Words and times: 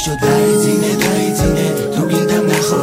სათამაშო 0.00 0.14
დაიძინე 0.24 0.92
დაიძინე 1.04 1.66
თუ 1.92 2.02
კიდე 2.10 2.38
ნახო. 2.48 2.80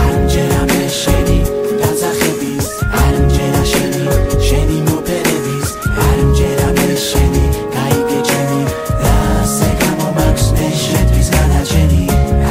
ამჯერა 0.00 0.62
მე 0.70 0.84
შენი 1.00 1.38
დაწახების 1.80 2.66
ამჯერა 3.04 3.62
შენი 3.72 4.04
შენი 4.46 4.78
მოპერების 4.88 5.68
ამჯერა 6.08 6.68
მე 6.78 6.88
შენი 7.08 7.44
გაიგე 7.74 8.20
ჩემი 8.28 8.60
ასე 9.12 9.68
გამომაქვს 9.82 10.46
მე 10.56 10.68
შენთვის 10.84 11.28
განაჩენი 11.36 12.02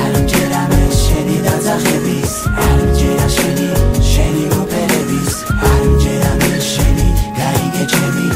ამჯერა 0.04 0.62
მე 0.74 0.84
შენი 1.02 1.38
დაწახების 1.48 2.34
ამჯერა 2.70 3.28
შენი 3.38 3.68
შენი 4.12 4.44
მოპერების 4.54 5.34
ამჯერა 5.74 6.34
მე 6.42 6.54
შენი 6.72 7.10
გაიგე 7.42 7.84
ჩემი 7.94 8.28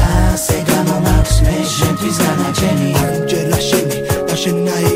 ასე 0.00 0.58
გამომაქვს 0.72 1.36
მე 1.44 1.56
შენთვის 1.76 2.16
განაჩენი 2.24 2.88
ამჯერა 3.04 3.58
შენი 3.68 3.98
და 4.28 4.34
შენნაირი 4.42 4.95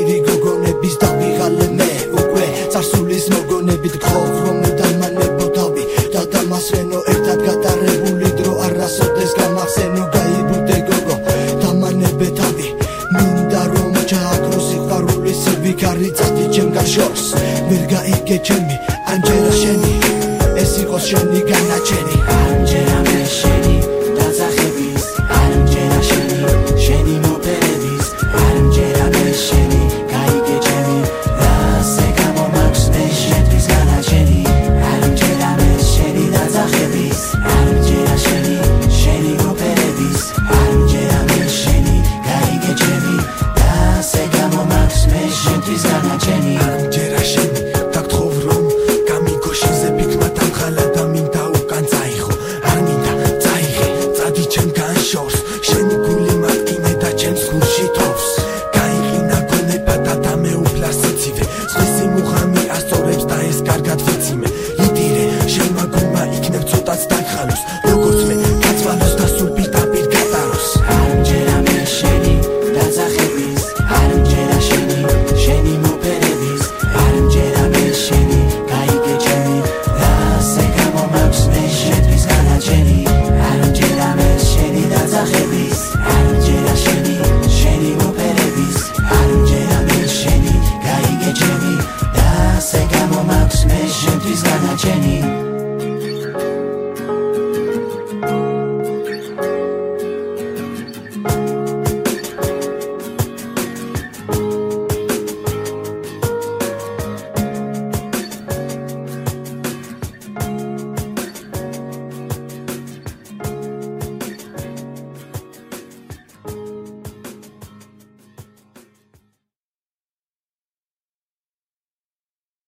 ჩემი 18.46 18.76
ამჯერა 19.12 19.52
შენი 19.60 19.92
ეს 20.62 20.72
იყოს 20.82 21.04
შენი 21.10 21.40
განაჩენი. 21.50 22.16
ამჯერა 22.36 22.98
მე 23.06 23.20
შენი 23.38 23.76
დაძახების 24.16 25.04
ამჯერა 25.40 26.00
შენი 26.10 26.38
შენი 26.84 27.14
მოპერების 27.24 28.06
ამჯერა 28.44 29.06
მე 29.14 29.26
შენი 29.44 29.82
გაიგე 30.12 30.56
ჩემი 30.66 30.98
ასე 31.50 32.06
გამომაქვს 32.18 32.84
მე 32.94 33.04
შენთვის 33.22 33.66
განაჩენი. 33.72 34.40
ამჯერა 34.92 35.50
მე 35.60 35.70
შენი 35.92 36.24
დაძახების 36.34 37.20
ამჯერა 37.56 38.16
შენი 38.26 38.56
შენი 39.00 39.32
მოპერების 39.44 40.20
ამჯერა 40.60 41.20
მე 41.30 41.42
შენი 41.60 41.96
გაიგე 42.28 42.72
ჩემი 42.82 43.16
ასე 43.68 44.22
გამომაქვს 44.36 45.00
მე 45.12 45.22
შენთვის 45.42 45.82
განაჩენი. 45.90 46.52
ამჯერა 46.68 47.22
შენი 47.32 47.59
you. 95.10 95.49